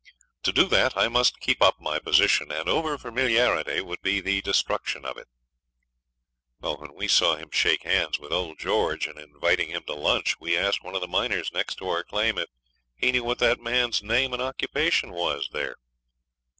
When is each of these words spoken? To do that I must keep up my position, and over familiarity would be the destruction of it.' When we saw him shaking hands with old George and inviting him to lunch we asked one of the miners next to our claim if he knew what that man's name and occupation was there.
To 0.41 0.51
do 0.51 0.65
that 0.65 0.97
I 0.97 1.07
must 1.09 1.39
keep 1.39 1.61
up 1.61 1.79
my 1.79 1.99
position, 1.99 2.51
and 2.51 2.67
over 2.67 2.97
familiarity 2.97 3.81
would 3.81 4.01
be 4.01 4.19
the 4.19 4.41
destruction 4.41 5.05
of 5.05 5.15
it.' 5.15 5.27
When 6.57 6.95
we 6.95 7.07
saw 7.07 7.35
him 7.35 7.49
shaking 7.51 7.91
hands 7.91 8.17
with 8.17 8.31
old 8.33 8.57
George 8.57 9.05
and 9.05 9.19
inviting 9.19 9.69
him 9.69 9.83
to 9.83 9.93
lunch 9.93 10.39
we 10.39 10.57
asked 10.57 10.83
one 10.83 10.95
of 10.95 11.01
the 11.01 11.07
miners 11.07 11.51
next 11.53 11.75
to 11.75 11.89
our 11.89 12.03
claim 12.03 12.39
if 12.39 12.49
he 12.95 13.11
knew 13.11 13.23
what 13.23 13.37
that 13.37 13.59
man's 13.61 14.01
name 14.01 14.33
and 14.33 14.41
occupation 14.41 15.11
was 15.11 15.49
there. 15.51 15.75